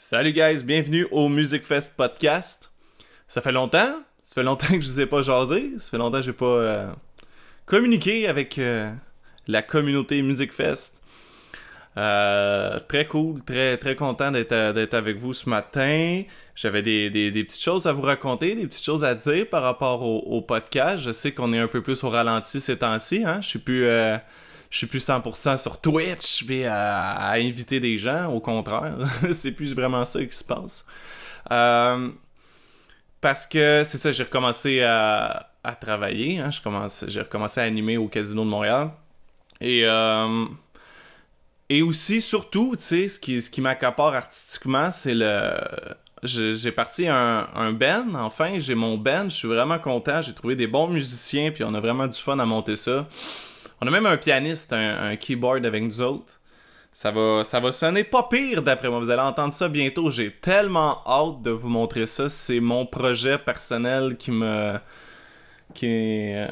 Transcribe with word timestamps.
Salut 0.00 0.32
guys, 0.32 0.62
bienvenue 0.62 1.08
au 1.10 1.28
Music 1.28 1.64
Fest 1.64 1.94
podcast. 1.96 2.70
Ça 3.26 3.40
fait 3.40 3.50
longtemps, 3.50 3.96
ça 4.22 4.34
fait 4.36 4.44
longtemps 4.44 4.68
que 4.70 4.80
je 4.80 4.86
vous 4.86 5.00
ai 5.00 5.06
pas 5.06 5.22
jasé, 5.22 5.72
ça 5.76 5.90
fait 5.90 5.98
longtemps 5.98 6.18
que 6.18 6.24
j'ai 6.24 6.32
pas 6.32 6.46
euh, 6.46 6.92
communiqué 7.66 8.28
avec 8.28 8.58
euh, 8.58 8.92
la 9.48 9.60
communauté 9.60 10.22
Music 10.22 10.52
Fest. 10.52 11.02
Euh, 11.96 12.78
très 12.88 13.06
cool, 13.06 13.42
très 13.42 13.76
très 13.76 13.96
content 13.96 14.30
d'être 14.30 14.94
avec 14.94 15.18
vous 15.18 15.34
ce 15.34 15.50
matin. 15.50 16.22
J'avais 16.54 16.82
des, 16.82 17.10
petites 17.32 17.60
choses 17.60 17.88
à 17.88 17.92
vous 17.92 18.02
raconter, 18.02 18.54
des 18.54 18.68
petites 18.68 18.84
choses 18.84 19.02
à 19.04 19.16
dire 19.16 19.50
par 19.50 19.64
rapport 19.64 20.02
au, 20.02 20.40
podcast. 20.42 20.98
Je 20.98 21.10
sais 21.10 21.32
qu'on 21.32 21.52
est 21.52 21.58
un 21.58 21.66
peu 21.66 21.82
plus 21.82 22.04
au 22.04 22.08
ralenti 22.08 22.60
ces 22.60 22.78
temps-ci. 22.78 23.24
Hein? 23.26 23.40
Je 23.40 23.48
suis 23.48 23.58
plus 23.58 23.84
je 24.70 24.78
suis 24.78 24.86
plus 24.86 25.06
100% 25.06 25.56
sur 25.56 25.80
Twitch, 25.80 26.40
je 26.40 26.46
vais 26.46 26.64
à, 26.66 27.32
inviter 27.32 27.80
des 27.80 27.98
gens, 27.98 28.26
au 28.26 28.40
contraire. 28.40 28.96
c'est 29.32 29.52
plus 29.52 29.74
vraiment 29.74 30.04
ça 30.04 30.24
qui 30.24 30.36
se 30.36 30.44
passe. 30.44 30.86
Euh, 31.50 32.10
parce 33.20 33.46
que 33.46 33.82
c'est 33.84 33.98
ça, 33.98 34.12
j'ai 34.12 34.24
recommencé 34.24 34.82
à, 34.82 35.50
travailler. 35.80 36.38
Hein, 36.38 36.50
j'ai 37.08 37.20
recommencé 37.20 37.60
à 37.60 37.64
animer 37.64 37.96
au 37.98 38.08
Casino 38.08 38.44
de 38.44 38.48
Montréal. 38.48 38.90
Et, 39.60 39.82
euh, 39.84 40.46
aussi, 41.82 42.20
surtout, 42.20 42.74
tu 42.76 42.84
sais, 42.84 43.08
ce 43.08 43.18
qui, 43.18 43.42
ce 43.42 43.50
qui 43.50 43.60
m'accapare 43.60 44.14
artistiquement, 44.14 44.90
c'est 44.90 45.14
le. 45.14 45.52
J'ai 46.24 46.72
parti 46.72 47.06
un, 47.06 47.48
un 47.54 47.72
band, 47.72 48.14
enfin, 48.14 48.58
j'ai 48.58 48.74
mon 48.74 48.98
band, 48.98 49.28
je 49.28 49.36
suis 49.36 49.46
vraiment 49.46 49.78
content, 49.78 50.20
j'ai 50.20 50.34
trouvé 50.34 50.56
des 50.56 50.66
bons 50.66 50.88
musiciens, 50.88 51.52
puis 51.52 51.62
on 51.62 51.72
a 51.74 51.80
vraiment 51.80 52.08
du 52.08 52.18
fun 52.18 52.40
à 52.40 52.44
monter 52.44 52.74
ça. 52.76 53.06
On 53.80 53.86
a 53.86 53.90
même 53.90 54.06
un 54.06 54.16
pianiste, 54.16 54.72
un, 54.72 55.16
keyboard 55.16 55.64
avec 55.64 55.82
nous 55.82 56.00
autres. 56.00 56.40
Ça 56.90 57.12
va, 57.12 57.44
ça 57.44 57.60
va 57.60 57.70
sonner 57.70 58.02
pas 58.02 58.24
pire 58.24 58.62
d'après 58.62 58.88
moi. 58.88 58.98
Vous 58.98 59.10
allez 59.10 59.22
entendre 59.22 59.52
ça 59.52 59.68
bientôt. 59.68 60.10
J'ai 60.10 60.32
tellement 60.32 61.00
hâte 61.06 61.42
de 61.42 61.50
vous 61.50 61.68
montrer 61.68 62.06
ça. 62.06 62.28
C'est 62.28 62.58
mon 62.58 62.86
projet 62.86 63.38
personnel 63.38 64.16
qui 64.16 64.32
me. 64.32 64.74
qui. 65.74 66.32
Euh, 66.34 66.48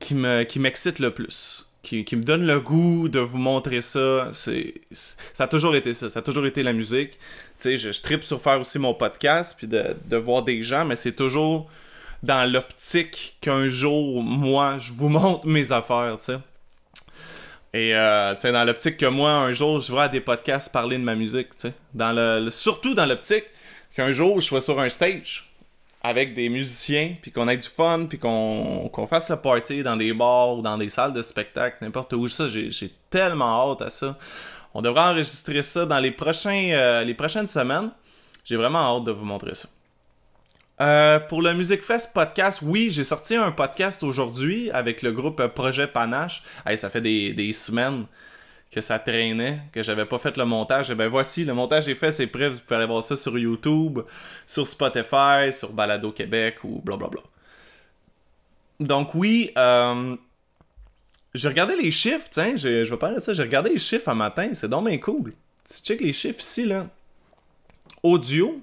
qui 0.00 0.14
me 0.14 0.42
qui 0.44 0.58
m'excite 0.58 0.98
le 0.98 1.12
plus. 1.12 1.66
Qui, 1.82 2.04
me 2.12 2.22
donne 2.22 2.44
le 2.44 2.60
goût 2.60 3.08
de 3.08 3.20
vous 3.20 3.38
montrer 3.38 3.82
ça. 3.82 4.30
C'est, 4.32 4.74
ça 4.90 5.44
a 5.44 5.48
toujours 5.48 5.74
été 5.76 5.94
ça. 5.94 6.10
Ça 6.10 6.18
a 6.18 6.22
toujours 6.22 6.46
été 6.46 6.62
la 6.62 6.72
musique. 6.72 7.12
Tu 7.12 7.18
sais, 7.58 7.78
je, 7.78 7.92
je 7.92 8.02
tripe 8.02 8.24
sur 8.24 8.40
faire 8.40 8.60
aussi 8.60 8.78
mon 8.78 8.94
podcast, 8.94 9.54
puis 9.56 9.66
de, 9.66 9.96
de 10.06 10.16
voir 10.16 10.42
des 10.42 10.62
gens, 10.62 10.84
mais 10.84 10.96
c'est 10.96 11.14
toujours 11.14 11.70
dans 12.22 12.50
l'optique 12.50 13.36
qu'un 13.40 13.68
jour, 13.68 14.22
moi, 14.22 14.78
je 14.78 14.92
vous 14.92 15.08
montre 15.08 15.46
mes 15.46 15.72
affaires, 15.72 16.16
tu 16.18 16.26
sais. 16.26 16.38
Et 17.72 17.94
euh, 17.94 18.34
tu 18.34 18.40
sais, 18.40 18.52
dans 18.52 18.64
l'optique 18.64 18.96
que 18.96 19.06
moi, 19.06 19.30
un 19.30 19.52
jour, 19.52 19.80
je 19.80 19.92
vois 19.92 20.04
à 20.04 20.08
des 20.08 20.20
podcasts 20.20 20.72
parler 20.72 20.98
de 20.98 21.04
ma 21.04 21.14
musique, 21.14 21.56
tu 21.56 21.68
sais. 21.68 21.74
Le, 21.94 22.50
surtout 22.50 22.94
dans 22.94 23.06
l'optique 23.06 23.44
qu'un 23.94 24.12
jour, 24.12 24.40
je 24.40 24.46
sois 24.46 24.60
sur 24.60 24.80
un 24.80 24.88
stage 24.88 25.46
avec 26.02 26.34
des 26.34 26.48
musiciens, 26.48 27.14
puis 27.20 27.30
qu'on 27.30 27.46
ait 27.48 27.58
du 27.58 27.68
fun, 27.68 28.06
puis 28.08 28.18
qu'on 28.18 29.06
fasse 29.06 29.28
le 29.28 29.36
party 29.36 29.82
dans 29.82 29.96
des 29.96 30.12
bars 30.14 30.56
ou 30.56 30.62
dans 30.62 30.78
des 30.78 30.88
salles 30.88 31.12
de 31.12 31.22
spectacle, 31.22 31.76
n'importe 31.82 32.12
où. 32.14 32.26
Ça, 32.26 32.48
j'ai 32.48 32.90
tellement 33.10 33.70
hâte 33.72 33.82
à 33.82 33.90
ça. 33.90 34.18
On 34.72 34.82
devrait 34.82 35.02
enregistrer 35.02 35.62
ça 35.62 35.84
dans 35.84 35.98
les, 35.98 36.10
prochains, 36.10 36.70
euh, 36.72 37.04
les 37.04 37.14
prochaines 37.14 37.48
semaines. 37.48 37.90
J'ai 38.44 38.56
vraiment 38.56 38.96
hâte 38.96 39.04
de 39.04 39.12
vous 39.12 39.24
montrer 39.24 39.54
ça. 39.54 39.68
Euh, 40.80 41.18
pour 41.20 41.42
le 41.42 41.52
Music 41.52 41.82
Fest 41.82 42.14
podcast, 42.14 42.60
oui, 42.62 42.90
j'ai 42.90 43.04
sorti 43.04 43.34
un 43.34 43.52
podcast 43.52 44.02
aujourd'hui 44.02 44.70
avec 44.70 45.02
le 45.02 45.12
groupe 45.12 45.46
Projet 45.48 45.86
Panache. 45.86 46.42
ça 46.76 46.88
fait 46.88 47.02
des, 47.02 47.52
semaines 47.52 48.06
que 48.70 48.80
ça 48.80 48.98
traînait, 48.98 49.60
que 49.72 49.82
j'avais 49.82 50.06
pas 50.06 50.18
fait 50.18 50.38
le 50.38 50.46
montage. 50.46 50.88
Et 50.88 50.92
eh 50.94 50.96
ben 50.96 51.08
voici, 51.08 51.44
le 51.44 51.52
montage 51.52 51.88
est 51.88 51.94
fait, 51.94 52.12
c'est 52.12 52.28
prêt. 52.28 52.48
Vous 52.48 52.60
pouvez 52.60 52.76
aller 52.76 52.86
voir 52.86 53.02
ça 53.02 53.16
sur 53.16 53.36
YouTube, 53.36 54.00
sur 54.46 54.66
Spotify, 54.66 55.52
sur 55.52 55.70
Balado 55.72 56.12
Québec 56.12 56.64
ou 56.64 56.80
blablabla. 56.80 57.20
Donc 58.78 59.14
oui, 59.14 59.50
euh, 59.58 60.16
j'ai 61.34 61.48
regardé 61.48 61.76
les 61.76 61.90
chiffres, 61.90 62.28
tiens, 62.30 62.56
je 62.56 62.88
vais 62.88 62.96
parler 62.96 63.16
de 63.16 63.20
ça. 63.20 63.34
J'ai 63.34 63.42
regardé 63.42 63.70
les 63.70 63.78
chiffres 63.78 64.08
un 64.08 64.14
matin, 64.14 64.48
c'est 64.54 64.68
donc 64.68 64.86
bien 64.86 64.96
cool. 64.96 65.34
Tu 65.68 65.82
check 65.82 66.00
les 66.00 66.14
chiffres 66.14 66.40
ici, 66.40 66.64
là. 66.64 66.86
Audio, 68.02 68.62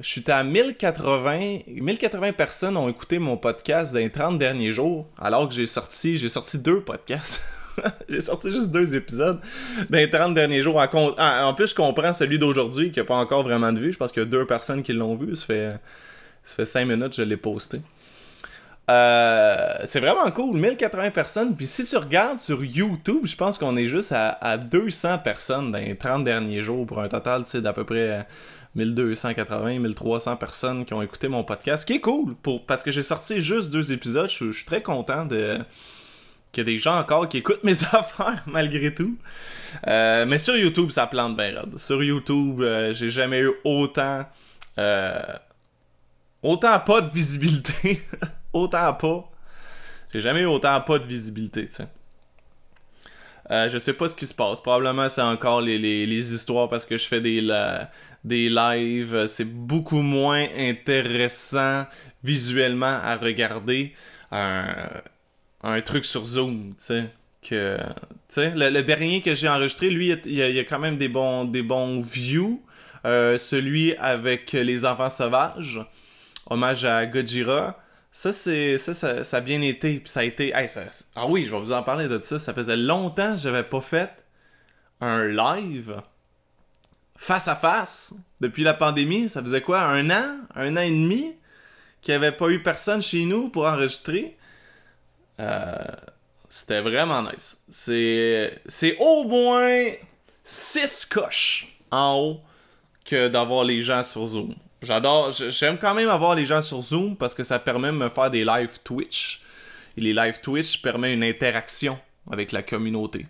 je 0.00 0.08
suis 0.08 0.30
à 0.30 0.44
1080. 0.44 1.58
1080 1.66 2.32
personnes 2.32 2.76
ont 2.76 2.88
écouté 2.88 3.18
mon 3.18 3.36
podcast 3.36 3.92
dans 3.92 3.98
les 3.98 4.10
30 4.10 4.38
derniers 4.38 4.72
jours, 4.72 5.08
alors 5.18 5.48
que 5.48 5.54
j'ai 5.54 5.66
sorti, 5.66 6.18
j'ai 6.18 6.28
sorti 6.28 6.58
deux 6.58 6.80
podcasts. 6.80 7.42
j'ai 8.08 8.20
sorti 8.20 8.52
juste 8.52 8.70
deux 8.70 8.94
épisodes 8.94 9.40
dans 9.90 9.98
les 9.98 10.10
30 10.10 10.34
derniers 10.34 10.62
jours. 10.62 10.76
En, 10.76 11.54
plus, 11.54 11.68
je 11.68 11.74
comprends 11.74 12.12
celui 12.12 12.38
d'aujourd'hui 12.38 12.92
qui 12.92 13.00
n'a 13.00 13.04
pas 13.04 13.16
encore 13.16 13.42
vraiment 13.42 13.72
de 13.72 13.80
vue. 13.80 13.92
Je 13.92 13.98
pense 13.98 14.12
qu'il 14.12 14.22
y 14.22 14.26
a 14.26 14.28
deux 14.28 14.46
personnes 14.46 14.82
qui 14.82 14.92
l'ont 14.92 15.16
vu. 15.16 15.34
Ça 15.34 15.46
fait, 15.46 15.68
ça 16.44 16.56
fait 16.56 16.64
5 16.64 16.84
minutes 16.84 17.10
que 17.10 17.16
je 17.16 17.22
l'ai 17.22 17.36
posté. 17.36 17.80
Euh, 18.90 19.56
c'est 19.84 20.00
vraiment 20.00 20.30
cool, 20.30 20.58
1080 20.58 21.10
personnes. 21.10 21.56
Puis 21.56 21.66
si 21.66 21.84
tu 21.84 21.96
regardes 21.96 22.38
sur 22.38 22.64
YouTube, 22.64 23.22
je 23.24 23.36
pense 23.36 23.58
qu'on 23.58 23.76
est 23.76 23.86
juste 23.86 24.12
à, 24.12 24.30
à, 24.30 24.56
200 24.56 25.18
personnes 25.18 25.72
dans 25.72 25.78
les 25.78 25.94
30 25.96 26.24
derniers 26.24 26.62
jours 26.62 26.86
pour 26.86 27.00
un 27.00 27.08
total 27.08 27.44
d'à 27.52 27.72
peu 27.72 27.84
près 27.84 28.26
1280, 28.84 29.78
1300 29.80 30.36
personnes 30.36 30.84
qui 30.84 30.94
ont 30.94 31.02
écouté 31.02 31.28
mon 31.28 31.44
podcast, 31.44 31.82
ce 31.82 31.86
qui 31.86 31.94
est 31.94 32.00
cool, 32.00 32.34
pour, 32.36 32.64
parce 32.64 32.82
que 32.82 32.90
j'ai 32.90 33.02
sorti 33.02 33.40
juste 33.40 33.70
deux 33.70 33.92
épisodes, 33.92 34.28
je, 34.30 34.52
suis 34.52 34.64
très 34.64 34.82
content 34.82 35.24
de 35.24 35.58
qu'il 36.50 36.66
y 36.66 36.70
ait 36.70 36.74
des 36.76 36.78
gens 36.78 36.98
encore 36.98 37.28
qui 37.28 37.38
écoutent 37.38 37.64
mes 37.64 37.82
affaires 37.92 38.42
malgré 38.46 38.94
tout. 38.94 39.16
Euh, 39.86 40.24
mais 40.26 40.38
sur 40.38 40.56
YouTube, 40.56 40.90
ça 40.90 41.06
plante 41.06 41.36
bien 41.36 41.52
Sur 41.76 42.02
YouTube, 42.02 42.60
euh, 42.60 42.92
j'ai 42.94 43.10
jamais 43.10 43.40
eu 43.40 43.52
autant... 43.64 44.24
Euh, 44.78 45.20
autant 46.42 46.78
pas 46.80 47.00
de 47.00 47.10
visibilité. 47.10 48.02
autant 48.52 48.94
pas. 48.94 49.30
J'ai 50.12 50.20
jamais 50.20 50.40
eu 50.40 50.46
autant 50.46 50.80
pas 50.80 50.98
de 50.98 51.06
visibilité, 51.06 51.66
tu 51.66 51.76
sais. 51.76 51.88
Euh, 53.50 53.68
je 53.68 53.78
sais 53.78 53.92
pas 53.94 54.08
ce 54.08 54.14
qui 54.14 54.26
se 54.26 54.34
passe. 54.34 54.60
Probablement 54.60 55.08
c'est 55.08 55.22
encore 55.22 55.60
les, 55.60 55.78
les, 55.78 56.34
histoires 56.34 56.68
parce 56.68 56.84
que 56.84 56.98
je 56.98 57.06
fais 57.06 57.20
des, 57.20 57.40
des 58.24 58.48
lives. 58.48 59.26
C'est 59.26 59.48
beaucoup 59.48 60.02
moins 60.02 60.46
intéressant 60.56 61.86
visuellement 62.22 62.86
à 63.02 63.16
regarder 63.16 63.94
un, 64.30 64.88
un 65.62 65.80
truc 65.80 66.04
sur 66.04 66.24
Zoom, 66.24 66.74
tu 66.76 66.84
sais. 66.84 67.04
Le, 67.50 68.68
le, 68.70 68.82
dernier 68.82 69.22
que 69.22 69.34
j'ai 69.34 69.48
enregistré, 69.48 69.88
lui, 69.88 70.12
il 70.26 70.34
y, 70.34 70.42
a, 70.42 70.46
a, 70.46 70.64
quand 70.64 70.78
même 70.78 70.98
des 70.98 71.08
bons, 71.08 71.44
des 71.44 71.62
bons 71.62 72.00
views. 72.00 72.62
Euh, 73.04 73.38
celui 73.38 73.94
avec 73.96 74.52
les 74.52 74.84
enfants 74.84 75.08
sauvages, 75.08 75.80
hommage 76.50 76.84
à 76.84 77.06
Gojira. 77.06 77.78
Ça, 78.18 78.32
c'est 78.32 78.78
ça, 78.78 79.22
ça, 79.22 79.36
a 79.36 79.40
bien 79.40 79.62
été. 79.62 80.02
Ça 80.04 80.22
a 80.22 80.24
ah 81.14 81.26
oui, 81.28 81.44
je 81.44 81.52
vais 81.52 81.60
vous 81.60 81.70
en 81.70 81.84
parler 81.84 82.08
de 82.08 82.18
ça. 82.18 82.40
Ça 82.40 82.52
faisait 82.52 82.76
longtemps 82.76 83.34
que 83.36 83.42
j'avais 83.42 83.62
pas 83.62 83.80
fait 83.80 84.10
un 85.00 85.28
live 85.28 86.02
face 87.14 87.46
à 87.46 87.54
face 87.54 88.16
depuis 88.40 88.64
la 88.64 88.74
pandémie. 88.74 89.28
Ça 89.28 89.40
faisait 89.40 89.60
quoi 89.60 89.82
Un 89.82 90.10
an 90.10 90.36
Un 90.56 90.76
an 90.76 90.80
et 90.80 90.90
demi 90.90 91.36
Qu'il 92.02 92.10
n'y 92.10 92.16
avait 92.16 92.36
pas 92.36 92.48
eu 92.48 92.60
personne 92.60 93.00
chez 93.02 93.24
nous 93.24 93.50
pour 93.50 93.66
enregistrer? 93.66 94.36
Euh, 95.38 95.76
c'était 96.48 96.80
vraiment 96.80 97.22
nice. 97.22 97.62
C'est, 97.70 98.60
c'est 98.66 98.96
au 98.98 99.28
moins 99.28 99.92
6 100.42 101.06
coches 101.06 101.78
en 101.92 102.16
haut 102.16 102.40
que 103.04 103.28
d'avoir 103.28 103.62
les 103.62 103.80
gens 103.80 104.02
sur 104.02 104.26
Zoom. 104.26 104.56
J'adore, 104.80 105.32
j'aime 105.32 105.76
quand 105.76 105.94
même 105.94 106.08
avoir 106.08 106.34
les 106.34 106.46
gens 106.46 106.62
sur 106.62 106.80
Zoom 106.80 107.16
parce 107.16 107.34
que 107.34 107.42
ça 107.42 107.58
permet 107.58 107.88
de 107.88 107.96
me 107.96 108.08
faire 108.08 108.30
des 108.30 108.44
live 108.44 108.78
Twitch. 108.84 109.42
Et 109.96 110.00
les 110.00 110.12
live 110.12 110.40
Twitch 110.40 110.80
permettent 110.80 111.14
une 111.14 111.24
interaction 111.24 111.98
avec 112.30 112.52
la 112.52 112.62
communauté. 112.62 113.26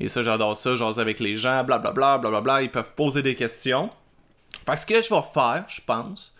Et 0.00 0.08
ça, 0.08 0.22
j'adore 0.22 0.56
ça, 0.56 0.76
j'ose 0.76 1.00
avec 1.00 1.20
les 1.20 1.36
gens, 1.36 1.64
blablabla, 1.64 2.18
blablabla. 2.18 2.62
Ils 2.62 2.70
peuvent 2.70 2.92
poser 2.94 3.22
des 3.22 3.34
questions. 3.34 3.88
Parce 4.66 4.84
que 4.84 5.00
je 5.00 5.08
vais 5.08 5.22
faire, 5.32 5.64
je 5.68 5.80
pense, 5.80 6.34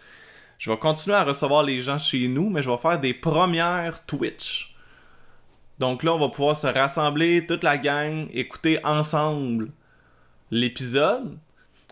je 0.58 0.70
vais 0.70 0.76
continuer 0.76 1.16
à 1.16 1.24
recevoir 1.24 1.62
les 1.62 1.80
gens 1.80 1.98
chez 1.98 2.28
nous, 2.28 2.50
mais 2.50 2.62
je 2.62 2.70
vais 2.70 2.76
faire 2.76 3.00
des 3.00 3.14
premières 3.14 4.04
Twitch. 4.04 4.76
Donc 5.78 6.02
là, 6.02 6.14
on 6.14 6.18
va 6.18 6.28
pouvoir 6.28 6.56
se 6.56 6.66
rassembler, 6.66 7.46
toute 7.46 7.64
la 7.64 7.78
gang, 7.78 8.28
écouter 8.32 8.78
ensemble 8.84 9.70
l'épisode. 10.50 11.38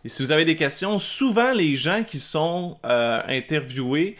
Et 0.04 0.08
si 0.08 0.22
vous 0.22 0.32
avez 0.32 0.44
des 0.44 0.56
questions, 0.56 0.98
souvent 0.98 1.52
les 1.52 1.76
gens 1.76 2.04
qui 2.04 2.18
sont 2.18 2.78
euh, 2.84 3.20
interviewés 3.26 4.16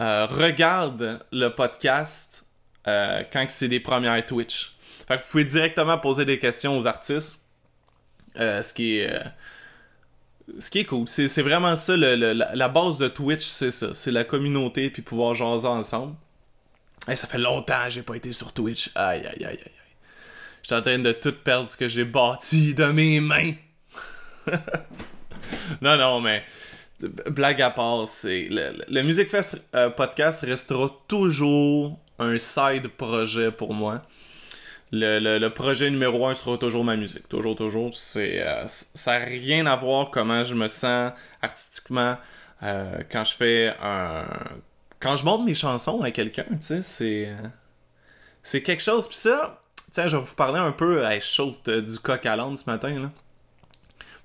euh, 0.00 0.26
regardent 0.26 1.24
le 1.32 1.48
podcast 1.48 2.46
euh, 2.86 3.22
quand 3.32 3.44
c'est 3.48 3.68
des 3.68 3.80
premières 3.80 4.24
Twitch. 4.26 4.76
Fait 5.06 5.18
que 5.18 5.22
vous 5.22 5.30
pouvez 5.30 5.44
directement 5.44 5.98
poser 5.98 6.24
des 6.24 6.38
questions 6.38 6.76
aux 6.76 6.86
artistes. 6.86 7.46
ce 8.36 8.72
qui 8.72 8.98
est. 8.98 9.18
ce 10.58 10.68
qui 10.70 10.80
est 10.80 10.84
cool. 10.84 11.06
C'est 11.08 11.42
vraiment 11.42 11.76
ça, 11.76 11.96
la, 11.96 12.68
base 12.68 12.98
de 12.98 13.08
Twitch, 13.08 13.44
c'est 13.44 13.70
ça. 13.70 13.94
C'est 13.94 14.10
la 14.10 14.24
communauté, 14.24 14.90
puis 14.90 15.02
pouvoir 15.02 15.34
jaser 15.34 15.68
ensemble. 15.68 16.14
Ça 17.14 17.26
fait 17.26 17.38
longtemps 17.38 17.84
que 17.84 17.90
j'ai 17.90 18.02
pas 18.02 18.16
été 18.16 18.32
sur 18.34 18.52
Twitch. 18.52 18.90
Aïe, 18.94 19.26
aïe, 19.26 19.44
aïe, 19.44 19.58
aïe. 19.64 19.72
J'étais 20.62 20.74
en 20.74 20.82
train 20.82 20.98
de 20.98 21.12
tout 21.12 21.32
perdre 21.32 21.70
ce 21.70 21.76
que 21.76 21.88
j'ai 21.88 22.04
bâti 22.04 22.74
de 22.74 22.84
mes 22.86 23.20
mains. 23.20 23.54
non, 25.82 25.96
non, 25.96 26.20
mais 26.20 26.42
blague 27.30 27.62
à 27.62 27.70
part, 27.70 28.08
c'est 28.08 28.48
le, 28.50 29.02
Music 29.02 29.28
Fest 29.28 29.62
euh, 29.74 29.90
podcast 29.90 30.44
restera 30.44 30.90
toujours 31.06 31.98
un 32.18 32.38
side 32.38 32.88
projet 32.88 33.50
pour 33.52 33.74
moi. 33.74 34.02
Le, 34.90 35.48
projet 35.48 35.90
numéro 35.90 36.26
un 36.26 36.34
sera 36.34 36.56
toujours 36.56 36.84
ma 36.84 36.96
musique. 36.96 37.28
Toujours, 37.28 37.54
toujours. 37.54 37.94
C'est, 37.94 38.42
euh, 38.42 38.66
ça 38.68 39.18
n'a 39.18 39.24
rien 39.26 39.66
à 39.66 39.76
voir 39.76 40.10
comment 40.10 40.42
je 40.42 40.54
me 40.54 40.66
sens 40.66 41.12
artistiquement 41.42 42.16
euh, 42.62 43.02
quand 43.10 43.24
je 43.24 43.34
fais 43.34 43.74
un. 43.82 44.24
Quand 45.00 45.14
je 45.14 45.24
montre 45.24 45.44
mes 45.44 45.54
chansons 45.54 46.02
à 46.02 46.10
quelqu'un, 46.10 46.46
tu 46.50 46.56
sais, 46.60 46.82
c'est. 46.82 47.32
c'est 48.42 48.62
quelque 48.62 48.82
chose. 48.82 49.06
Puis 49.06 49.18
ça, 49.18 49.62
tiens, 49.92 50.08
je 50.08 50.16
vais 50.16 50.22
vous 50.22 50.34
parler 50.34 50.58
un 50.58 50.72
peu 50.72 51.06
à 51.06 51.20
chaud 51.20 51.54
du 51.66 51.98
coq 52.00 52.26
à 52.26 52.34
l'âne 52.34 52.56
ce 52.56 52.68
matin, 52.68 52.98
là. 52.98 53.10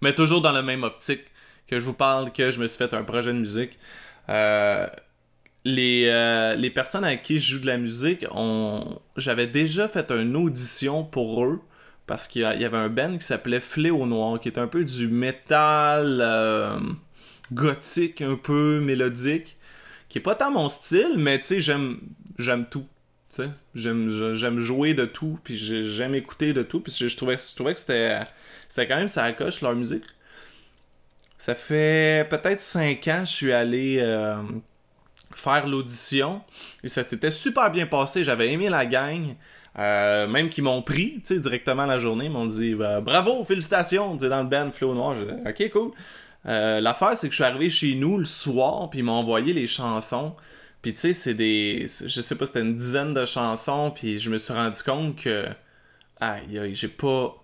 Mais 0.03 0.13
toujours 0.13 0.41
dans 0.41 0.51
la 0.51 0.61
même 0.61 0.83
optique 0.83 1.21
que 1.65 1.79
je 1.79 1.85
vous 1.85 1.93
parle 1.93 2.33
que 2.33 2.51
je 2.51 2.59
me 2.59 2.67
suis 2.67 2.77
fait 2.77 2.93
un 2.93 3.03
projet 3.03 3.31
de 3.31 3.37
musique. 3.39 3.79
Euh, 4.27 4.85
les, 5.63 6.07
euh, 6.07 6.55
les 6.55 6.69
personnes 6.69 7.05
avec 7.05 7.23
qui 7.23 7.39
je 7.39 7.53
joue 7.55 7.61
de 7.61 7.67
la 7.67 7.77
musique, 7.77 8.25
j'avais 9.15 9.47
déjà 9.47 9.87
fait 9.87 10.11
une 10.11 10.35
audition 10.35 11.05
pour 11.05 11.45
eux 11.45 11.61
parce 12.05 12.27
qu'il 12.27 12.41
y 12.41 12.45
avait 12.65 12.77
un 12.77 12.89
band 12.89 13.17
qui 13.17 13.25
s'appelait 13.25 13.61
Fléau 13.61 14.05
Noir, 14.05 14.41
qui 14.41 14.49
est 14.49 14.59
un 14.59 14.67
peu 14.67 14.83
du 14.83 15.07
métal 15.07 16.19
euh, 16.21 16.77
gothique, 17.53 18.21
un 18.21 18.35
peu 18.35 18.81
mélodique, 18.81 19.55
qui 20.09 20.17
est 20.17 20.21
pas 20.21 20.35
tant 20.35 20.51
mon 20.51 20.67
style, 20.67 21.13
mais 21.15 21.39
tu 21.39 21.45
sais, 21.45 21.61
j'aime, 21.61 22.01
j'aime 22.37 22.65
tout. 22.69 22.85
J'aime, 23.75 24.59
jouer 24.59 24.93
de 24.93 25.05
tout, 25.05 25.39
puis 25.43 25.55
j'aime 25.57 26.15
écouter 26.15 26.53
de 26.53 26.63
tout, 26.63 26.79
puis 26.79 26.93
je 26.95 27.15
trouvais, 27.15 27.37
je 27.37 27.55
trouvais 27.55 27.73
que 27.73 27.79
c'était, 27.79 28.19
quand 28.87 28.97
même 28.97 29.07
ça 29.07 29.31
coche 29.33 29.61
leur 29.61 29.75
musique. 29.75 30.03
Ça 31.37 31.55
fait 31.55 32.27
peut-être 32.29 32.61
5 32.61 33.07
ans 33.09 33.19
que 33.21 33.25
je 33.25 33.33
suis 33.33 33.51
allé 33.51 33.97
euh, 33.99 34.35
faire 35.35 35.67
l'audition. 35.67 36.41
Et 36.83 36.87
ça 36.87 37.03
s'était 37.03 37.31
super 37.31 37.69
bien 37.69 37.85
passé. 37.85 38.23
J'avais 38.23 38.51
aimé 38.51 38.69
la 38.69 38.85
gang. 38.85 39.35
Euh, 39.79 40.27
même 40.27 40.49
qu'ils 40.49 40.63
m'ont 40.63 40.81
pris, 40.81 41.21
directement 41.27 41.85
la 41.85 41.99
journée. 41.99 42.25
Ils 42.25 42.31
m'ont 42.31 42.45
dit 42.45 42.75
bah, 42.75 43.01
bravo, 43.01 43.43
félicitations, 43.43 44.15
dans 44.15 44.43
le 44.43 44.47
band 44.47 44.71
Flow 44.71 44.93
Noir. 44.93 45.17
ok, 45.45 45.69
cool. 45.71 45.91
Euh, 46.45 46.79
l'affaire, 46.81 47.17
c'est 47.17 47.27
que 47.27 47.33
je 47.33 47.43
suis 47.43 47.43
arrivé 47.43 47.69
chez 47.69 47.95
nous 47.95 48.17
le 48.17 48.25
soir, 48.25 48.89
puis 48.89 48.99
ils 48.99 49.03
m'ont 49.03 49.13
envoyé 49.13 49.53
les 49.53 49.67
chansons. 49.67 50.35
Puis 50.83 50.93
tu 50.93 50.99
sais, 50.99 51.13
c'est 51.13 51.33
des. 51.33 51.87
Je 51.87 52.21
sais 52.21 52.37
pas, 52.37 52.45
c'était 52.45 52.61
une 52.61 52.77
dizaine 52.77 53.15
de 53.15 53.25
chansons, 53.25 53.89
puis 53.89 54.19
je 54.19 54.29
me 54.29 54.37
suis 54.37 54.53
rendu 54.53 54.83
compte 54.83 55.15
que. 55.15 55.47
Aïe, 56.19 56.59
aïe, 56.59 56.75
j'ai 56.75 56.89
pas. 56.89 57.35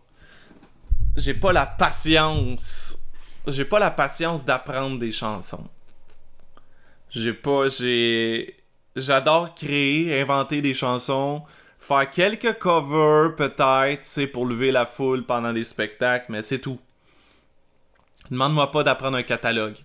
J'ai 1.17 1.33
pas 1.33 1.51
la 1.51 1.65
patience 1.65 2.99
j'ai 3.51 3.65
pas 3.65 3.79
la 3.79 3.91
patience 3.91 4.45
d'apprendre 4.45 4.99
des 4.99 5.11
chansons. 5.11 5.67
J'ai 7.09 7.33
pas, 7.33 7.69
j'ai, 7.69 8.55
j'adore 8.95 9.55
créer, 9.55 10.21
inventer 10.21 10.61
des 10.61 10.73
chansons, 10.73 11.43
faire 11.79 12.09
quelques 12.11 12.57
covers 12.59 13.35
peut-être, 13.35 14.01
c'est 14.03 14.27
pour 14.27 14.45
lever 14.45 14.71
la 14.71 14.85
foule 14.85 15.25
pendant 15.25 15.53
des 15.53 15.63
spectacles, 15.63 16.27
mais 16.29 16.41
c'est 16.41 16.59
tout. 16.59 16.79
Demande-moi 18.29 18.71
pas 18.71 18.83
d'apprendre 18.83 19.17
un 19.17 19.23
catalogue 19.23 19.77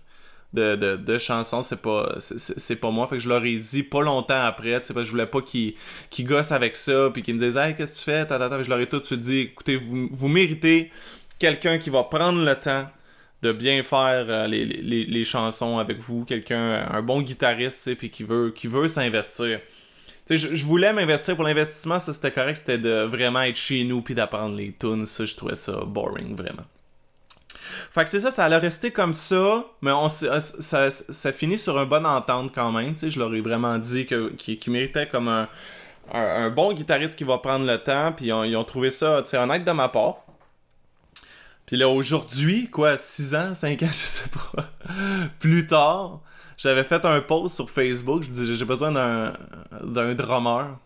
de, 0.55 1.17
chansons, 1.17 1.61
c'est 1.61 1.81
pas, 1.81 2.15
c'est, 2.19 2.75
pas 2.75 2.91
moi. 2.91 3.07
Fait 3.07 3.17
que 3.17 3.21
je 3.21 3.29
leur 3.29 3.43
ai 3.43 3.55
dit 3.57 3.83
pas 3.83 4.01
longtemps 4.01 4.43
après, 4.43 4.81
tu 4.81 4.93
sais, 4.93 5.03
je 5.03 5.11
voulais 5.11 5.25
pas 5.25 5.41
qu'ils, 5.41 5.75
gossent 6.21 6.51
avec 6.51 6.75
ça, 6.75 7.09
puis 7.13 7.21
qu'ils 7.21 7.35
me 7.35 7.39
disent, 7.39 7.57
hey, 7.57 7.75
qu'est-ce 7.75 7.93
que 7.93 7.97
tu 7.99 8.03
fais? 8.05 8.63
Je 8.63 8.69
leur 8.69 8.79
ai 8.79 8.87
tout 8.87 8.99
de 8.99 9.05
suite 9.05 9.21
dit, 9.21 9.39
écoutez, 9.39 9.75
vous, 9.75 10.07
vous 10.11 10.27
méritez 10.27 10.91
quelqu'un 11.39 11.77
qui 11.77 11.89
va 11.89 12.03
prendre 12.03 12.43
le 12.43 12.55
temps 12.55 12.87
de 13.41 13.51
bien 13.51 13.83
faire 13.83 14.25
euh, 14.29 14.47
les, 14.47 15.25
chansons 15.25 15.77
avec 15.77 15.99
vous, 15.99 16.25
quelqu'un, 16.25 16.87
un 16.89 17.01
bon 17.01 17.21
guitariste, 17.21 17.95
puis 17.95 18.09
qui 18.09 18.23
veut, 18.23 18.51
qui 18.55 18.67
veut 18.67 18.87
s'investir. 18.87 19.59
Je, 20.29 20.35
je 20.55 20.65
voulais 20.65 20.91
m'investir 20.91 21.35
pour 21.35 21.43
l'investissement, 21.43 21.99
ça 21.99 22.11
c'était 22.11 22.31
correct, 22.31 22.57
c'était 22.57 22.79
de 22.79 23.03
vraiment 23.03 23.43
être 23.43 23.57
chez 23.57 23.83
nous 23.83 24.01
puis 24.01 24.15
d'apprendre 24.15 24.55
les 24.55 24.73
tunes, 24.73 25.05
ça 25.05 25.25
je 25.25 25.35
trouvais 25.35 25.55
ça 25.55 25.83
boring 25.85 26.35
vraiment. 26.35 26.63
Fait 27.95 28.03
que 28.03 28.09
c'est 28.09 28.19
ça, 28.19 28.29
ça 28.29 28.43
allait 28.43 28.57
rester 28.57 28.91
comme 28.91 29.13
ça, 29.13 29.63
mais 29.81 29.93
on, 29.93 30.09
ça, 30.09 30.41
ça, 30.41 31.31
finit 31.31 31.57
sur 31.57 31.77
un 31.77 31.85
bon 31.85 32.05
entente 32.05 32.51
quand 32.53 32.69
même, 32.73 32.93
je 33.01 33.17
leur 33.17 33.33
ai 33.33 33.39
vraiment 33.39 33.77
dit 33.77 34.05
qu'ils 34.05 34.59
méritaient 34.73 35.07
comme 35.07 35.29
un, 35.29 35.47
un, 36.11 36.49
bon 36.49 36.73
guitariste 36.73 37.15
qui 37.15 37.23
va 37.23 37.37
prendre 37.37 37.65
le 37.65 37.77
temps, 37.77 38.11
puis 38.11 38.25
ils 38.25 38.33
ont, 38.57 38.63
trouvé 38.65 38.91
ça 38.91 39.23
honnête 39.35 39.63
de 39.63 39.71
ma 39.71 39.87
part. 39.87 40.25
Puis 41.65 41.77
là, 41.77 41.87
aujourd'hui, 41.87 42.69
quoi, 42.69 42.97
6 42.97 43.33
ans, 43.33 43.55
5 43.55 43.83
ans, 43.83 43.87
je 43.87 43.93
sais 43.93 44.29
pas, 44.29 44.69
plus 45.39 45.65
tard, 45.65 46.19
j'avais 46.57 46.83
fait 46.83 47.05
un 47.05 47.21
post 47.21 47.55
sur 47.55 47.69
Facebook, 47.69 48.23
je 48.23 48.29
disais, 48.29 48.55
j'ai 48.55 48.65
besoin 48.65 48.91
d'un, 48.91 49.31
d'un 49.81 50.13
drummer. 50.15 50.77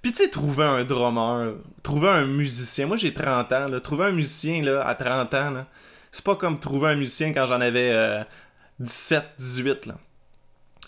Puis 0.00 0.12
tu 0.12 0.18
sais, 0.18 0.30
trouver 0.30 0.64
un 0.64 0.84
drummer, 0.84 1.54
trouver 1.82 2.10
un 2.10 2.26
musicien, 2.26 2.86
moi 2.86 2.96
j'ai 2.96 3.12
30 3.12 3.50
ans, 3.50 3.66
là, 3.66 3.80
trouver 3.80 4.04
un 4.04 4.12
musicien 4.12 4.62
là, 4.62 4.86
à 4.86 4.94
30 4.94 5.34
ans, 5.34 5.50
là, 5.50 5.66
c'est 6.14 6.24
pas 6.24 6.36
comme 6.36 6.60
trouver 6.60 6.90
un 6.90 6.94
musicien 6.94 7.32
quand 7.32 7.46
j'en 7.46 7.60
avais 7.60 8.24
17, 8.78 9.18
euh, 9.18 9.42
18. 9.42 9.86
Là. 9.86 9.94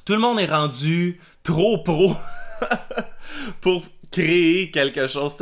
Tout 0.05 0.13
le 0.13 0.21
monde 0.21 0.39
est 0.39 0.47
rendu 0.47 1.21
trop 1.43 1.79
pro 1.79 2.15
pour 3.61 3.83
créer 4.13 4.71
quelque 4.71 5.09
chose. 5.09 5.35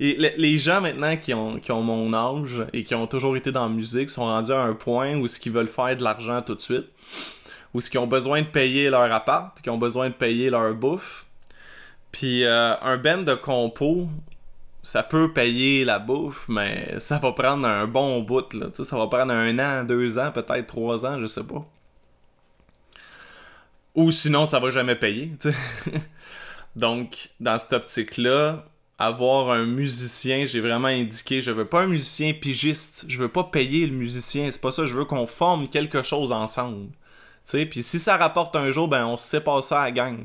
Et 0.00 0.32
les 0.38 0.58
gens 0.58 0.80
maintenant 0.80 1.18
qui 1.18 1.34
ont, 1.34 1.60
mon 1.82 2.14
âge 2.14 2.64
et 2.72 2.82
qui 2.82 2.94
ont 2.94 3.06
toujours 3.06 3.36
été 3.36 3.52
dans 3.52 3.68
la 3.68 3.74
musique 3.74 4.08
sont 4.08 4.24
rendus 4.24 4.52
à 4.52 4.62
un 4.62 4.72
point 4.72 5.16
où 5.16 5.28
ce 5.28 5.38
qu'ils 5.38 5.52
veulent 5.52 5.68
faire 5.68 5.94
de 5.94 6.02
l'argent 6.02 6.40
tout 6.40 6.54
de 6.54 6.62
suite, 6.62 6.86
où 7.74 7.82
ce 7.82 7.90
qu'ils 7.90 8.00
ont 8.00 8.06
besoin 8.06 8.40
de 8.40 8.46
payer 8.46 8.88
leur 8.88 9.12
appart, 9.12 9.60
qui 9.60 9.68
ont 9.68 9.76
besoin 9.76 10.08
de 10.08 10.14
payer 10.14 10.48
leur 10.48 10.72
bouffe. 10.72 11.26
Puis 12.10 12.42
euh, 12.44 12.74
un 12.80 12.96
band 12.96 13.18
de 13.18 13.34
compo, 13.34 14.08
ça 14.86 15.02
peut 15.02 15.32
payer 15.32 15.84
la 15.84 15.98
bouffe, 15.98 16.48
mais 16.48 17.00
ça 17.00 17.18
va 17.18 17.32
prendre 17.32 17.66
un 17.66 17.88
bon 17.88 18.22
bout, 18.22 18.54
là. 18.54 18.66
ça 18.72 18.96
va 18.96 19.08
prendre 19.08 19.32
un 19.32 19.58
an, 19.58 19.82
deux 19.82 20.16
ans, 20.16 20.30
peut-être 20.30 20.68
trois 20.68 21.04
ans, 21.04 21.20
je 21.20 21.26
sais 21.26 21.44
pas. 21.44 21.66
Ou 23.96 24.12
sinon, 24.12 24.46
ça 24.46 24.60
va 24.60 24.70
jamais 24.70 24.94
payer. 24.94 25.32
Donc, 26.76 27.30
dans 27.40 27.58
cette 27.58 27.72
optique-là, 27.72 28.64
avoir 28.96 29.50
un 29.50 29.66
musicien, 29.66 30.46
j'ai 30.46 30.60
vraiment 30.60 30.86
indiqué, 30.86 31.42
je 31.42 31.50
veux 31.50 31.64
pas 31.64 31.80
un 31.80 31.88
musicien 31.88 32.32
pigiste, 32.32 33.06
je 33.08 33.18
veux 33.18 33.28
pas 33.28 33.42
payer 33.42 33.88
le 33.88 33.92
musicien, 33.92 34.48
c'est 34.52 34.60
pas 34.60 34.70
ça, 34.70 34.86
je 34.86 34.94
veux 34.94 35.04
qu'on 35.04 35.26
forme 35.26 35.68
quelque 35.68 36.04
chose 36.04 36.30
ensemble. 36.30 36.90
Puis 37.44 37.82
si 37.82 37.98
ça 37.98 38.16
rapporte 38.16 38.54
un 38.54 38.70
jour, 38.70 38.86
ben 38.86 39.04
on 39.04 39.16
sait 39.16 39.40
pas 39.40 39.60
ça 39.62 39.82
à 39.82 39.90
gang. 39.90 40.20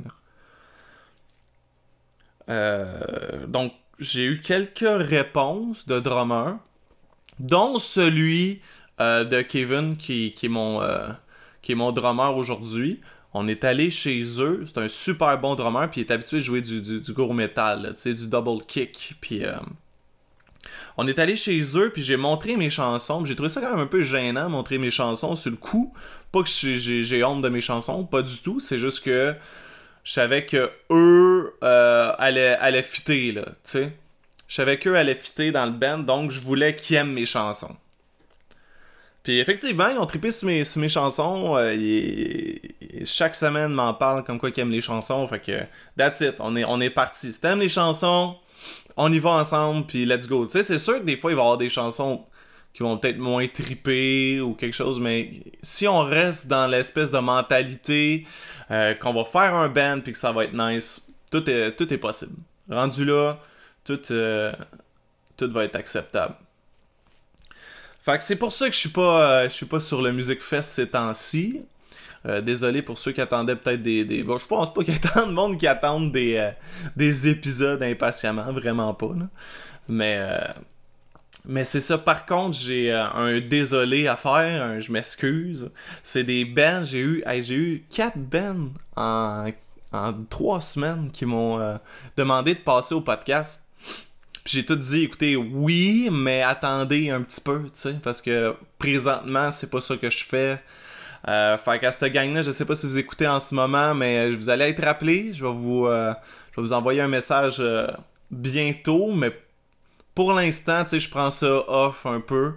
Euh, 2.48 3.48
donc, 3.48 3.74
j'ai 4.01 4.25
eu 4.25 4.41
quelques 4.41 4.79
réponses 4.81 5.88
de 5.88 6.00
drummers, 6.00 6.58
dont 7.39 7.79
celui 7.79 8.60
euh, 9.00 9.24
de 9.24 9.41
Kevin 9.41 9.96
qui, 9.96 10.34
qui, 10.34 10.48
est 10.48 10.50
mon, 10.50 10.81
euh, 10.81 11.08
qui 11.62 11.72
est 11.72 11.75
mon 11.75 11.91
drummer 11.91 12.36
aujourd'hui. 12.36 13.00
On 13.34 13.48
est 13.48 13.63
allé 13.63 13.89
chez 13.89 14.24
eux, 14.41 14.63
c'est 14.65 14.79
un 14.79 14.89
super 14.89 15.39
bon 15.39 15.55
drummer, 15.55 15.89
puis 15.89 16.01
il 16.01 16.08
est 16.08 16.12
habitué 16.12 16.38
à 16.38 16.41
jouer 16.41 16.62
du, 16.62 16.81
du, 16.81 17.13
gros 17.13 17.31
métal, 17.31 17.93
tu 17.96 18.01
sais, 18.01 18.13
du 18.13 18.27
double 18.27 18.65
kick, 18.65 19.15
puis... 19.22 19.46
Euh, 19.46 19.55
on 20.98 21.08
est 21.08 21.17
allé 21.17 21.36
chez 21.38 21.62
eux, 21.77 21.89
puis 21.91 22.03
j'ai 22.03 22.17
montré 22.17 22.58
mes 22.58 22.70
chansons, 22.70 23.24
j'ai 23.24 23.36
trouvé 23.36 23.50
ça 23.50 23.62
quand 23.62 23.72
même 23.72 23.79
un 23.79 23.88
peu 23.88 24.01
gênant, 24.01 24.50
montrer 24.50 24.77
mes 24.77 24.91
chansons 24.91 25.36
sur 25.36 25.50
le 25.50 25.58
coup. 25.58 25.93
Pas 26.31 26.43
que 26.43 26.50
j'ai 26.50 27.24
honte 27.24 27.41
de 27.41 27.50
mes 27.50 27.62
chansons, 27.62 28.03
pas 28.03 28.22
du 28.22 28.38
tout, 28.39 28.60
c'est 28.60 28.77
juste 28.77 29.03
que 29.03 29.34
je 30.03 30.13
savais 30.13 30.46
que 30.46 30.72
eux 30.89 31.53
euh, 31.63 32.13
allaient, 32.17 32.58
allaient 32.60 32.84
fitter, 32.84 33.31
là, 33.31 33.46
tu 33.63 33.72
sais. 33.72 33.91
Je 34.48 34.55
savais 34.55 34.77
qu'eux 34.77 34.96
allaient 34.96 35.15
fitter 35.15 35.51
dans 35.51 35.65
le 35.65 35.72
band, 35.72 36.00
donc 36.00 36.31
je 36.31 36.41
voulais 36.41 36.75
qu'ils 36.75 36.98
aiment 36.98 37.13
mes 37.13 37.25
chansons. 37.25 37.75
Puis 39.24 39.39
effectivement, 39.39 39.88
ils 39.88 39.98
ont 39.98 40.05
trippé 40.05 40.31
sur 40.31 40.48
mes, 40.48 40.63
mes 40.75 40.89
chansons. 40.89 41.55
Euh, 41.55 41.75
chaque 43.05 43.36
semaine, 43.36 43.72
m'en 43.72 43.93
parlent 43.93 44.24
comme 44.24 44.39
quoi 44.39 44.50
ils 44.50 44.60
aiment 44.60 44.72
les 44.72 44.81
chansons. 44.81 45.27
Fait 45.27 45.39
que, 45.39 45.62
that's 45.98 46.22
it, 46.22 46.36
on 46.39 46.55
est, 46.55 46.65
on 46.65 46.81
est 46.81 46.89
parti. 46.89 47.31
Si 47.31 47.39
t'aimes 47.39 47.60
les 47.60 47.70
chansons, 47.70 48.36
on 48.98 49.13
y 49.13 49.20
va 49.20 49.29
ensemble, 49.31 49.86
puis 49.86 50.05
let's 50.05 50.27
go. 50.27 50.46
Tu 50.48 50.53
sais, 50.53 50.63
c'est 50.63 50.79
sûr 50.79 51.00
que 51.00 51.05
des 51.05 51.17
fois, 51.17 51.31
il 51.31 51.36
va 51.36 51.41
y 51.41 51.46
avoir 51.46 51.58
des 51.58 51.70
chansons 51.70 52.25
qui 52.74 52.84
vont 52.84 52.98
peut-être 52.98 53.18
moins 53.18 53.48
tripper 53.48 54.40
ou 54.40 54.54
quelque 54.54 54.75
chose, 54.75 55.00
mais 55.00 55.44
si 55.62 55.88
on 55.88 56.04
reste 56.04 56.48
dans 56.48 56.68
l'espèce 56.68 57.12
de 57.12 57.20
mentalité 57.20 58.25
euh, 58.70 58.94
qu'on 58.94 59.13
va 59.13 59.25
faire 59.25 59.54
un 59.54 59.68
band 59.68 60.00
puis 60.01 60.13
que 60.13 60.18
ça 60.18 60.32
va 60.32 60.46
être 60.46 60.54
nice, 60.54 61.12
tout 61.30 61.48
est, 61.50 61.75
tout 61.75 61.92
est 61.94 61.98
possible. 61.98 62.36
Rendu 62.70 63.04
là, 63.04 63.40
tout, 63.84 64.00
euh, 64.12 64.54
tout 65.36 65.51
va 65.51 65.66
être 65.66 65.75
acceptable. 65.75 66.36
Fait 68.04 68.18
que 68.18 68.24
c'est 68.24 68.38
pour 68.38 68.51
ça 68.51 68.68
que 68.68 68.74
je 68.74 68.80
suis 68.80 68.90
pas, 68.90 69.42
euh, 69.42 69.50
je 69.50 69.54
suis 69.54 69.66
pas 69.66 69.80
sur 69.80 70.01
le 70.01 70.12
Music 70.12 70.42
Fest 70.42 70.70
ces 70.70 70.90
temps-ci. 70.90 71.62
Désolé 72.44 72.84
pour 72.84 73.00
ceux 73.00 73.13
qui 73.13 73.22
attendaient 73.22 73.56
peut-être 73.56 73.82
des, 73.82 74.06
des... 74.06 74.22
Bon, 74.22 74.38
je 74.38 74.46
pense 74.46 74.72
pas 74.72 74.84
qu'il 74.84 74.94
y 74.94 74.98
ait 74.98 75.00
tant 75.00 75.25
de 75.25 75.32
monde 75.32 75.58
qui 75.58 75.66
attendent 75.66 76.12
des, 76.12 76.51
des 76.96 77.28
épisodes 77.28 77.82
impatiemment, 77.82 78.51
vraiment 78.54 78.94
pas. 78.94 79.10
Mais 79.90 80.24
Mais 81.45 81.63
c'est 81.63 81.81
ça, 81.81 81.98
par 81.98 82.25
contre, 82.25 82.55
j'ai 82.55 82.93
euh, 82.93 83.03
un 83.13 83.39
désolé 83.39 84.07
à 84.07 84.15
faire, 84.15 84.63
un 84.63 84.79
je 84.79 84.91
m'excuse. 84.91 85.71
C'est 86.03 86.24
des 86.24 86.45
bands, 86.45 86.83
j'ai 86.83 87.00
eu, 87.00 87.24
j'ai 87.41 87.55
eu 87.55 87.83
quatre 87.89 88.17
en, 88.95 89.48
en 89.91 90.13
trois 90.29 90.62
semaines 90.62 91.10
qui 91.12 91.25
m'ont 91.25 91.60
euh, 91.60 91.77
demandé 92.15 92.53
de 92.53 92.60
passer 92.60 92.93
au 92.93 93.01
podcast. 93.01 93.67
Puis 94.43 94.57
j'ai 94.57 94.65
tout 94.65 94.75
dit, 94.75 95.03
écoutez, 95.03 95.36
oui, 95.36 96.10
mais 96.12 96.41
attendez 96.41 97.10
un 97.10 97.21
petit 97.21 97.41
peu, 97.41 97.63
tu 97.63 97.69
sais, 97.74 97.95
parce 98.03 98.21
que 98.21 98.55
présentement, 98.77 99.51
c'est 99.51 99.69
pas 99.69 99.81
ça 99.81 99.98
que 99.98 100.10
je 100.10 100.24
fais. 100.24 100.60
Euh, 101.27 101.57
fait 101.57 101.79
qu'à 101.79 101.91
cette 101.91 102.12
gang-là, 102.12 102.41
je 102.41 102.50
sais 102.50 102.65
pas 102.65 102.74
si 102.74 102.88
vous 102.88 102.98
écoutez 102.98 103.27
en 103.27 103.39
ce 103.39 103.53
moment, 103.53 103.93
mais 103.93 104.31
vous 104.31 104.50
allez 104.50 104.65
être 104.65 104.83
rappelé. 104.83 105.33
Je 105.33 105.43
vais 105.43 105.53
vous, 105.53 105.86
euh, 105.86 106.13
je 106.51 106.62
vais 106.62 106.67
vous 106.67 106.74
envoyer 106.74 107.01
un 107.01 107.07
message 107.07 107.62
bientôt, 108.31 109.12
mais 109.12 109.31
pour 110.15 110.34
l'instant, 110.34 110.84
tu 110.84 110.91
sais, 110.91 111.00
je 111.00 111.10
prends 111.10 111.32
ça 111.32 111.63
off 111.70 112.06
un 112.06 112.22
peu. 112.22 112.53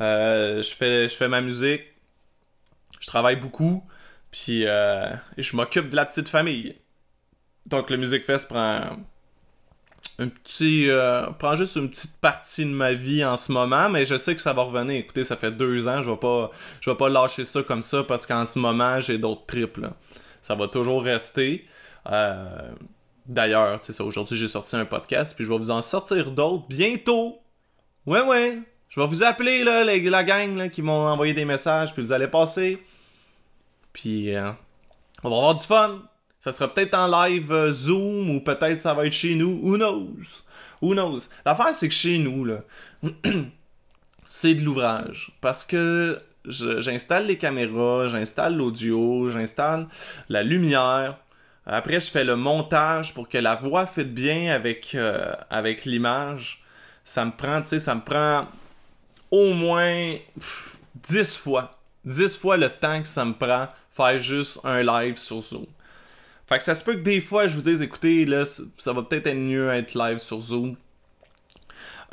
Euh, 0.00 0.62
je 0.62 0.74
fais, 0.74 1.08
je 1.08 1.14
fais 1.14 1.28
ma 1.28 1.40
musique, 1.40 1.82
je 3.00 3.06
travaille 3.06 3.36
beaucoup, 3.36 3.82
puis 4.30 4.62
je 4.62 5.56
m'occupe 5.56 5.88
de 5.88 5.96
la 5.96 6.06
petite 6.06 6.28
famille. 6.28 6.76
Donc 7.66 7.90
le 7.90 7.96
Music 7.96 8.24
Fest 8.24 8.48
prend 8.48 8.96
un 10.18 10.28
petit 10.28 10.88
euh, 10.88 11.26
prend 11.32 11.56
juste 11.56 11.76
une 11.76 11.90
petite 11.90 12.20
partie 12.20 12.64
de 12.64 12.70
ma 12.70 12.94
vie 12.94 13.24
en 13.24 13.36
ce 13.36 13.52
moment 13.52 13.90
mais 13.90 14.06
je 14.06 14.16
sais 14.16 14.34
que 14.34 14.42
ça 14.42 14.52
va 14.52 14.62
revenir. 14.62 14.96
Écoutez 14.96 15.24
ça 15.24 15.36
fait 15.36 15.50
deux 15.50 15.88
ans 15.88 16.02
je 16.02 16.10
vais 16.10 16.16
pas 16.16 16.50
je 16.80 16.90
vais 16.90 16.96
pas 16.96 17.08
lâcher 17.08 17.44
ça 17.44 17.62
comme 17.62 17.82
ça 17.82 18.04
parce 18.04 18.26
qu'en 18.26 18.46
ce 18.46 18.58
moment 18.58 19.00
j'ai 19.00 19.18
d'autres 19.18 19.46
trips 19.46 19.80
ça 20.40 20.54
va 20.54 20.68
toujours 20.68 21.02
rester. 21.02 21.66
Euh, 22.10 22.70
d'ailleurs 23.28 23.78
c'est 23.82 23.92
ça 23.92 24.04
aujourd'hui 24.04 24.36
j'ai 24.36 24.48
sorti 24.48 24.76
un 24.76 24.84
podcast 24.84 25.34
puis 25.34 25.44
je 25.44 25.50
vais 25.50 25.58
vous 25.58 25.70
en 25.70 25.82
sortir 25.82 26.30
d'autres 26.30 26.66
bientôt 26.68 27.40
ouais 28.06 28.22
ouais 28.22 28.58
je 28.88 29.00
vais 29.00 29.06
vous 29.06 29.22
appeler 29.22 29.64
là 29.64 29.84
la 29.84 30.24
gang 30.24 30.56
là, 30.56 30.68
qui 30.68 30.82
m'ont 30.82 31.08
envoyé 31.08 31.34
des 31.34 31.44
messages 31.44 31.92
puis 31.92 32.02
vous 32.02 32.12
allez 32.12 32.28
passer 32.28 32.82
puis 33.92 34.34
euh, 34.34 34.50
on 35.24 35.30
va 35.30 35.36
avoir 35.36 35.54
du 35.54 35.64
fun 35.64 36.02
ça 36.46 36.52
sera 36.52 36.72
peut-être 36.72 36.94
en 36.94 37.08
live 37.08 37.50
euh, 37.50 37.72
Zoom 37.72 38.30
ou 38.30 38.40
peut-être 38.40 38.80
ça 38.80 38.94
va 38.94 39.06
être 39.06 39.12
chez 39.12 39.34
nous. 39.34 39.58
Who 39.64 39.76
knows? 39.78 40.44
Who 40.80 40.94
knows? 40.94 41.22
L'affaire, 41.44 41.74
c'est 41.74 41.88
que 41.88 41.94
chez 41.94 42.18
nous, 42.18 42.44
là, 42.44 42.60
c'est 44.28 44.54
de 44.54 44.62
l'ouvrage. 44.62 45.32
Parce 45.40 45.64
que 45.64 46.20
j'installe 46.46 47.26
les 47.26 47.36
caméras, 47.36 48.06
j'installe 48.06 48.56
l'audio, 48.56 49.28
j'installe 49.28 49.88
la 50.28 50.44
lumière. 50.44 51.18
Après, 51.66 52.00
je 52.00 52.10
fais 52.10 52.24
le 52.24 52.36
montage 52.36 53.12
pour 53.12 53.28
que 53.28 53.38
la 53.38 53.56
voix 53.56 53.86
fitte 53.86 54.14
bien 54.14 54.54
avec, 54.54 54.94
euh, 54.94 55.34
avec 55.50 55.84
l'image. 55.84 56.62
Ça 57.04 57.24
me 57.24 57.32
prend, 57.32 57.60
tu 57.62 57.68
sais, 57.68 57.80
ça 57.80 57.94
me 57.94 58.00
prend 58.00 58.46
au 59.30 59.52
moins 59.52 60.14
10 61.08 61.36
fois. 61.36 61.72
10 62.04 62.36
fois 62.36 62.56
le 62.56 62.70
temps 62.70 63.02
que 63.02 63.08
ça 63.08 63.24
me 63.24 63.32
prend 63.32 63.68
faire 63.92 64.18
juste 64.20 64.60
un 64.64 64.82
live 64.82 65.16
sur 65.16 65.40
Zoom. 65.40 65.66
Fait 66.48 66.58
que 66.58 66.64
ça 66.64 66.76
se 66.76 66.84
peut 66.84 66.94
que 66.94 67.00
des 67.00 67.20
fois, 67.20 67.48
je 67.48 67.56
vous 67.56 67.62
dise, 67.62 67.82
écoutez, 67.82 68.24
là, 68.24 68.44
ça 68.78 68.92
va 68.92 69.02
peut-être 69.02 69.26
être 69.26 69.36
mieux 69.36 69.68
être 69.70 69.94
live 69.94 70.18
sur 70.18 70.40
Zoom. 70.40 70.76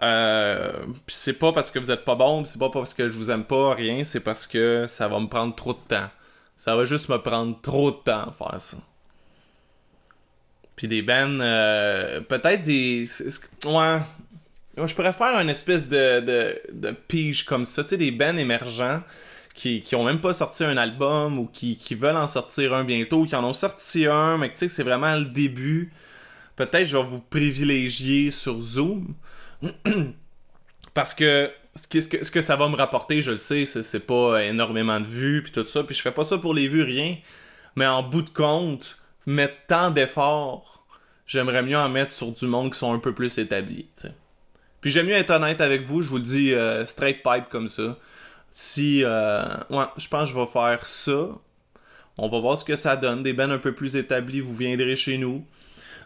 Euh, 0.01 0.71
pis 1.05 1.13
c'est 1.15 1.33
pas 1.33 1.53
parce 1.53 1.69
que 1.69 1.77
vous 1.77 1.91
êtes 1.91 2.03
pas 2.03 2.15
bon, 2.15 2.43
c'est 2.45 2.57
pas 2.57 2.69
parce 2.69 2.93
que 2.93 3.09
je 3.09 3.17
vous 3.17 3.29
aime 3.29 3.43
pas, 3.45 3.75
rien, 3.75 4.03
c'est 4.03 4.19
parce 4.19 4.47
que 4.47 4.85
ça 4.89 5.07
va 5.07 5.19
me 5.19 5.27
prendre 5.27 5.53
trop 5.53 5.73
de 5.73 5.79
temps. 5.87 6.09
Ça 6.57 6.75
va 6.75 6.85
juste 6.85 7.09
me 7.09 7.17
prendre 7.17 7.59
trop 7.61 7.91
de 7.91 7.97
temps 7.97 8.23
à 8.23 8.35
faire 8.37 8.61
ça. 8.61 8.77
Des 10.87 11.01
bands, 11.01 11.39
euh, 11.39 12.21
peut-être 12.21 12.63
des. 12.63 13.07
Ouais. 13.65 13.99
Je 14.75 14.93
pourrais 14.95 15.13
faire 15.13 15.39
une 15.39 15.49
espèce 15.49 15.87
de, 15.87 16.19
de, 16.19 16.61
de 16.73 16.91
pige 16.91 17.45
comme 17.45 17.63
ça, 17.63 17.83
tu 17.83 17.91
sais, 17.91 17.97
des 17.97 18.11
bands 18.11 18.35
émergents 18.35 19.01
qui, 19.53 19.81
qui 19.81 19.95
ont 19.95 20.03
même 20.03 20.19
pas 20.19 20.33
sorti 20.33 20.63
un 20.63 20.77
album 20.77 21.37
ou 21.37 21.45
qui, 21.45 21.77
qui 21.77 21.95
veulent 21.95 22.17
en 22.17 22.27
sortir 22.27 22.73
un 22.73 22.83
bientôt 22.83 23.21
ou 23.21 23.25
qui 23.25 23.35
en 23.35 23.43
ont 23.43 23.53
sorti 23.53 24.07
un, 24.07 24.37
mais 24.37 24.49
tu 24.49 24.57
sais, 24.57 24.69
c'est 24.69 24.83
vraiment 24.83 25.15
le 25.15 25.25
début. 25.25 25.91
Peut-être 26.55 26.85
je 26.85 26.97
vais 26.97 27.03
vous 27.03 27.19
privilégier 27.21 28.31
sur 28.31 28.59
Zoom. 28.61 29.13
Parce 30.93 31.13
que 31.13 31.51
ce 31.75 31.87
que, 31.87 32.23
ce 32.23 32.31
que 32.31 32.41
ça 32.41 32.55
va 32.55 32.67
me 32.67 32.75
rapporter, 32.75 33.21
je 33.21 33.31
le 33.31 33.37
sais, 33.37 33.65
c'est 33.65 34.05
pas 34.05 34.43
énormément 34.43 34.99
de 34.99 35.07
vues 35.07 35.43
puis 35.43 35.51
tout 35.51 35.65
ça. 35.65 35.83
Puis 35.83 35.95
je 35.95 36.01
fais 36.01 36.11
pas 36.11 36.25
ça 36.25 36.37
pour 36.37 36.53
les 36.53 36.67
vues, 36.67 36.83
rien. 36.83 37.17
Mais 37.75 37.87
en 37.87 38.03
bout 38.03 38.21
de 38.21 38.29
compte, 38.29 38.97
mettre 39.25 39.55
tant 39.67 39.89
d'efforts, 39.91 40.72
j'aimerais 41.25 41.63
mieux 41.63 41.77
en 41.77 41.89
mettre 41.89 42.11
sur 42.11 42.31
du 42.31 42.45
monde 42.45 42.71
qui 42.71 42.79
sont 42.79 42.93
un 42.93 42.99
peu 42.99 43.13
plus 43.13 43.37
établis. 43.37 43.87
Puis 44.81 44.91
j'aime 44.91 45.07
mieux 45.07 45.13
être 45.13 45.31
honnête 45.31 45.61
avec 45.61 45.83
vous, 45.83 46.01
je 46.01 46.09
vous 46.09 46.19
dis 46.19 46.53
euh, 46.53 46.85
straight 46.85 47.23
pipe 47.23 47.49
comme 47.49 47.69
ça. 47.69 47.97
Si, 48.51 49.03
euh, 49.03 49.43
ouais, 49.69 49.85
je 49.97 50.07
pense 50.07 50.29
que 50.29 50.35
je 50.35 50.39
vais 50.39 50.45
faire 50.45 50.85
ça. 50.85 51.29
On 52.17 52.29
va 52.29 52.39
voir 52.39 52.57
ce 52.57 52.63
que 52.63 52.75
ça 52.75 52.95
donne. 52.95 53.23
Des 53.23 53.33
bands 53.33 53.49
un 53.49 53.57
peu 53.57 53.73
plus 53.73 53.95
établis, 53.95 54.41
vous 54.41 54.55
viendrez 54.55 54.95
chez 54.95 55.17
nous. 55.17 55.45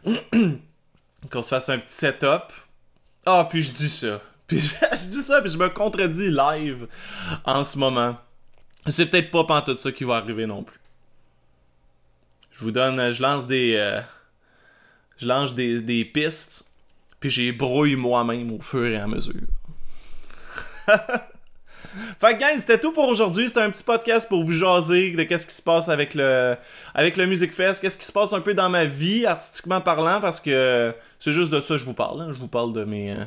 Qu'on 1.32 1.42
se 1.42 1.50
fasse 1.50 1.70
un 1.70 1.80
petit 1.80 1.94
setup. 1.94 2.54
Ah, 3.26 3.46
puis 3.50 3.62
je 3.62 3.74
dis 3.74 3.90
ça. 3.90 4.22
Puis 4.48 4.62
je 4.62 5.10
dis 5.10 5.24
ça, 5.24 5.42
puis 5.42 5.52
je 5.52 5.58
me 5.58 5.68
contredis 5.68 6.30
live 6.30 6.88
en 7.44 7.66
ce 7.66 7.78
moment. 7.78 8.16
C'est 8.86 9.08
peut-être 9.08 9.30
pas 9.30 9.62
tout 9.62 9.76
ça 9.76 9.92
qui 9.92 10.06
va 10.06 10.16
arriver 10.16 10.46
non 10.46 10.64
plus. 10.64 10.80
Je 12.52 12.64
vous 12.64 12.72
donne, 12.72 13.12
je 13.12 13.22
lance 13.22 13.46
des, 13.46 13.76
euh, 13.76 14.00
je 15.18 15.28
lance 15.28 15.56
des, 15.56 15.82
des 15.82 16.06
pistes, 16.06 16.72
puis 17.20 17.30
j'ai 17.30 17.52
brouille 17.52 17.96
moi-même 17.96 18.52
au 18.52 18.60
fur 18.60 18.86
et 18.86 18.98
à 18.98 19.08
mesure. 19.08 19.34
Fait 22.20 22.36
que, 22.36 22.40
gang, 22.40 22.58
c'était 22.58 22.80
tout 22.80 22.92
pour 22.92 23.08
aujourd'hui. 23.08 23.48
C'était 23.48 23.62
un 23.62 23.72
petit 23.72 23.84
podcast 23.84 24.28
pour 24.28 24.44
vous 24.44 24.52
jaser 24.52 25.12
de 25.12 25.24
qu'est-ce 25.24 25.46
qui 25.46 25.56
se 25.56 25.62
passe 25.62 25.90
avec 25.90 26.14
le, 26.14 26.56
avec 26.94 27.18
le 27.18 27.26
Music 27.26 27.54
Fest, 27.54 27.82
qu'est-ce 27.82 27.98
qui 27.98 28.06
se 28.06 28.12
passe 28.12 28.34
un 28.34 28.42
peu 28.42 28.54
dans 28.54 28.70
ma 28.70 28.86
vie, 28.86 29.26
artistiquement 29.26 29.82
parlant, 29.82 30.22
parce 30.22 30.40
que 30.40 30.94
c'est 31.20 31.32
juste 31.32 31.52
de 31.52 31.60
ça 31.60 31.76
que 31.76 31.80
je 31.80 31.86
vous 31.86 31.94
parle. 31.94 32.22
Hein. 32.22 32.32
Je 32.34 32.40
vous 32.40 32.48
parle 32.48 32.74
de 32.74 32.84
mes, 32.84 33.12
euh, 33.12 33.26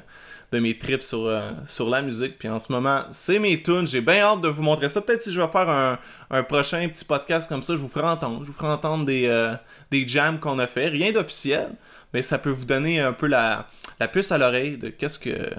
de 0.53 0.59
mes 0.59 0.79
trips 0.79 1.03
sur, 1.03 1.27
euh, 1.27 1.51
sur 1.67 1.91
la 1.91 2.03
musique. 2.03 2.39
Puis 2.39 2.49
en 2.49 2.61
ce 2.61 2.73
moment, 2.73 3.05
c'est 3.11 3.39
mes 3.39 3.61
tunes. 3.63 3.87
J'ai 3.87 4.01
bien 4.01 4.23
hâte 4.23 4.41
de 4.41 4.49
vous 4.49 4.63
montrer 4.63 4.89
ça. 4.89 5.01
Peut-être 5.01 5.23
si 5.23 5.33
je 5.33 5.41
vais 5.41 5.49
faire 5.49 5.69
un, 5.69 5.99
un, 6.31 6.43
prochain 6.43 6.89
petit 6.89 7.05
podcast 7.05 7.49
comme 7.49 7.63
ça, 7.63 7.75
je 7.75 7.81
vous 7.81 7.89
ferai 7.89 8.07
entendre. 8.07 8.41
Je 8.43 8.47
vous 8.47 8.57
ferai 8.57 8.69
entendre 8.69 9.05
des, 9.05 9.27
euh, 9.27 9.55
des 9.91 10.07
jams 10.07 10.39
qu'on 10.39 10.59
a 10.59 10.67
fait. 10.67 10.89
Rien 10.89 11.13
d'officiel, 11.13 11.71
mais 12.13 12.23
ça 12.23 12.39
peut 12.39 12.51
vous 12.51 12.65
donner 12.67 13.01
un 13.01 13.13
peu 13.13 13.27
la, 13.27 13.69
la 13.99 14.07
puce 14.07 14.31
à 14.31 14.39
l'oreille 14.39 14.79
de 14.79 14.89
qu'est-ce 14.89 15.19
que 15.19 15.51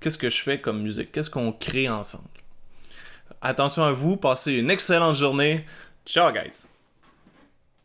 qu'est-ce 0.00 0.18
que 0.18 0.30
je 0.30 0.42
fais 0.42 0.60
comme 0.60 0.82
musique, 0.82 1.12
qu'est-ce 1.12 1.30
qu'on 1.30 1.52
crée 1.52 1.88
ensemble. 1.88 2.28
Attention 3.40 3.84
à 3.84 3.92
vous, 3.92 4.16
passez 4.16 4.54
une 4.54 4.70
excellente 4.70 5.14
journée. 5.16 5.64
Ciao 6.04 6.32
guys! 6.32 6.81